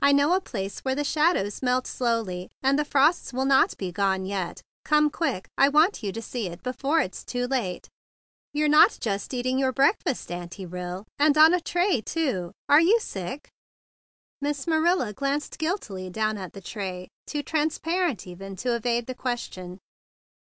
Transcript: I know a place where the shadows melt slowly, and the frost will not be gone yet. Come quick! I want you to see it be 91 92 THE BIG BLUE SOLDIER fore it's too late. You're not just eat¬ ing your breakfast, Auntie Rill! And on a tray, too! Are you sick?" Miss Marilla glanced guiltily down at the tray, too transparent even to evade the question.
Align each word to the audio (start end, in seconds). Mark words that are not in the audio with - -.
I 0.00 0.12
know 0.12 0.32
a 0.32 0.40
place 0.40 0.78
where 0.80 0.94
the 0.94 1.04
shadows 1.04 1.60
melt 1.60 1.86
slowly, 1.86 2.48
and 2.62 2.78
the 2.78 2.86
frost 2.86 3.34
will 3.34 3.44
not 3.44 3.76
be 3.76 3.92
gone 3.92 4.24
yet. 4.24 4.62
Come 4.86 5.10
quick! 5.10 5.46
I 5.58 5.68
want 5.68 6.02
you 6.02 6.10
to 6.10 6.22
see 6.22 6.46
it 6.48 6.62
be 6.62 6.70
91 6.70 6.72
92 6.72 6.72
THE 6.72 6.72
BIG 6.72 6.72
BLUE 6.72 6.72
SOLDIER 6.72 6.80
fore 6.80 7.00
it's 7.04 7.24
too 7.24 7.46
late. 7.74 7.88
You're 8.54 8.70
not 8.70 8.96
just 8.98 9.30
eat¬ 9.32 9.44
ing 9.44 9.58
your 9.58 9.72
breakfast, 9.72 10.32
Auntie 10.32 10.64
Rill! 10.64 11.04
And 11.18 11.36
on 11.36 11.52
a 11.52 11.60
tray, 11.60 12.00
too! 12.00 12.52
Are 12.70 12.80
you 12.80 12.98
sick?" 12.98 13.50
Miss 14.40 14.66
Marilla 14.66 15.12
glanced 15.12 15.58
guiltily 15.58 16.08
down 16.08 16.38
at 16.38 16.54
the 16.54 16.62
tray, 16.62 17.08
too 17.26 17.42
transparent 17.42 18.26
even 18.26 18.56
to 18.56 18.74
evade 18.74 19.04
the 19.04 19.14
question. 19.14 19.80